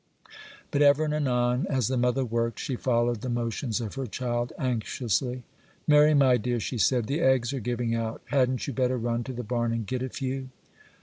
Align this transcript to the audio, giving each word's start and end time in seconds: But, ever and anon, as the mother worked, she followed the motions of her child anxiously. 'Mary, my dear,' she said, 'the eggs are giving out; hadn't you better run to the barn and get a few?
But, 0.71 0.81
ever 0.81 1.05
and 1.05 1.13
anon, 1.13 1.67
as 1.69 1.87
the 1.87 1.95
mother 1.95 2.25
worked, 2.25 2.57
she 2.57 2.75
followed 2.75 3.21
the 3.21 3.29
motions 3.29 3.79
of 3.79 3.93
her 3.93 4.07
child 4.07 4.51
anxiously. 4.57 5.43
'Mary, 5.87 6.15
my 6.15 6.37
dear,' 6.37 6.59
she 6.59 6.79
said, 6.79 7.05
'the 7.05 7.21
eggs 7.21 7.53
are 7.53 7.59
giving 7.59 7.93
out; 7.93 8.23
hadn't 8.31 8.65
you 8.65 8.73
better 8.73 8.97
run 8.97 9.23
to 9.25 9.31
the 9.31 9.43
barn 9.43 9.71
and 9.71 9.85
get 9.85 10.01
a 10.01 10.09
few? 10.09 10.49